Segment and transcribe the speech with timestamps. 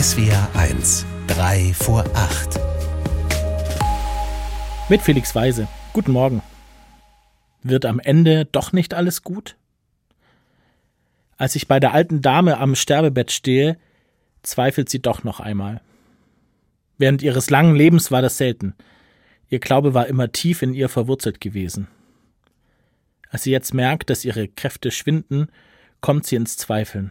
[0.00, 2.58] SWR 1, 3 vor 8.
[4.88, 5.68] Mit Felix Weise.
[5.92, 6.40] Guten Morgen.
[7.62, 9.58] Wird am Ende doch nicht alles gut?
[11.36, 13.76] Als ich bei der alten Dame am Sterbebett stehe,
[14.42, 15.82] zweifelt sie doch noch einmal.
[16.96, 18.74] Während ihres langen Lebens war das selten.
[19.50, 21.88] Ihr Glaube war immer tief in ihr verwurzelt gewesen.
[23.28, 25.50] Als sie jetzt merkt, dass ihre Kräfte schwinden,
[26.00, 27.10] kommt sie ins Zweifeln.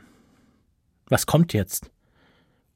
[1.05, 1.91] Was kommt jetzt?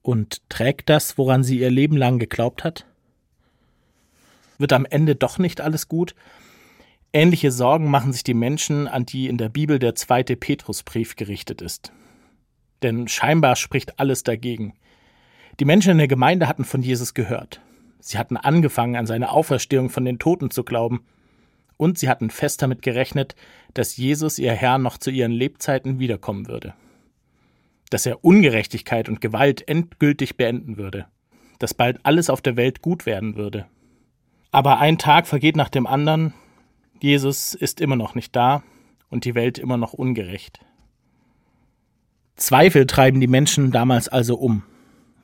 [0.04, 2.86] Und trägt das, woran sie ihr Leben lang geglaubt hat?
[4.57, 6.14] Wird am Ende doch nicht alles gut?
[7.14, 11.61] Ähnliche Sorgen machen sich die Menschen, an die in der Bibel der zweite Petrusbrief gerichtet
[11.61, 11.94] ist.
[12.84, 14.74] Denn scheinbar spricht alles dagegen.
[15.60, 17.61] Die Menschen in der Gemeinde hatten von Jesus gehört.
[18.00, 21.06] Sie hatten angefangen, an seine Auferstehung von den Toten zu glauben.
[21.78, 23.36] Und sie hatten fest damit gerechnet,
[23.74, 26.74] dass Jesus, ihr Herr, noch zu ihren Lebzeiten wiederkommen würde
[27.93, 31.06] dass er Ungerechtigkeit und Gewalt endgültig beenden würde,
[31.60, 33.67] dass bald alles auf der Welt gut werden würde.
[34.52, 36.33] Aber ein Tag vergeht nach dem anderen,
[36.99, 38.64] Jesus ist immer noch nicht da
[39.09, 40.59] und die Welt immer noch ungerecht.
[42.36, 44.64] Zweifel treiben die Menschen damals also um.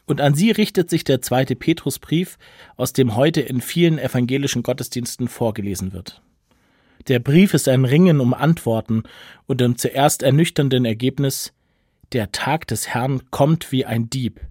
[0.05, 2.37] Und an sie richtet sich der zweite Petrusbrief,
[2.77, 6.21] aus dem heute in vielen evangelischen Gottesdiensten vorgelesen wird.
[7.07, 9.03] Der Brief ist ein Ringen um Antworten
[9.47, 11.53] und im zuerst ernüchternden Ergebnis,
[12.13, 14.41] der Tag des Herrn kommt wie ein Dieb.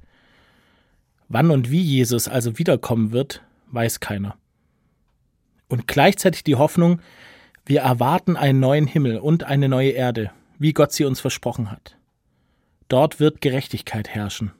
[1.29, 4.37] Wann und wie Jesus also wiederkommen wird, weiß keiner.
[5.69, 7.01] Und gleichzeitig die Hoffnung,
[7.67, 11.97] wir erwarten einen neuen Himmel und eine neue Erde, wie Gott sie uns versprochen hat.
[12.89, 14.53] Dort wird Gerechtigkeit herrschen.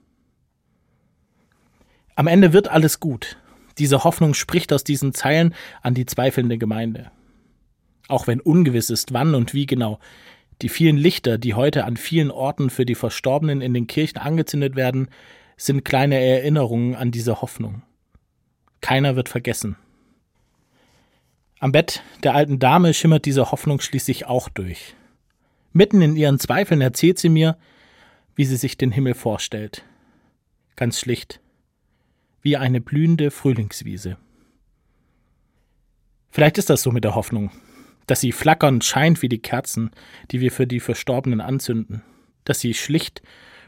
[2.15, 3.39] Am Ende wird alles gut.
[3.79, 7.11] Diese Hoffnung spricht aus diesen Zeilen an die zweifelnde Gemeinde.
[8.09, 10.01] Auch wenn ungewiss ist, wann und wie genau,
[10.63, 14.77] die vielen Lichter, die heute an vielen Orten für die Verstorbenen in den Kirchen angezündet
[14.77, 15.09] werden,
[15.57, 17.83] sind kleine Erinnerungen an diese Hoffnung.
[18.81, 19.77] Keiner wird vergessen.
[21.61, 24.95] Am Bett der alten Dame schimmert diese Hoffnung schließlich auch durch.
[25.73, 27.57] Mitten in ihren Zweifeln erzählt sie mir,
[28.37, 29.85] wie sie sich den Himmel vorstellt.
[30.77, 31.41] Ganz schlicht,
[32.43, 34.17] wie eine blühende Frühlingswiese.
[36.31, 37.51] Vielleicht ist das so mit der Hoffnung,
[38.09, 39.91] dass sie flackernd scheint wie die Kerzen,
[40.33, 42.03] die wir für die Verstorbenen anzünden,
[42.45, 43.23] dass sie schlicht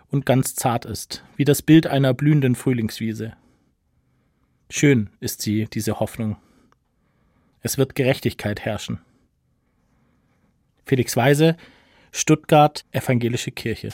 [0.09, 3.35] und ganz zart ist, wie das Bild einer blühenden Frühlingswiese.
[4.69, 6.37] Schön ist sie, diese Hoffnung.
[7.61, 9.01] Es wird Gerechtigkeit herrschen.
[10.87, 11.57] Felix Weise,
[12.11, 13.91] Stuttgart, Evangelische Kirche.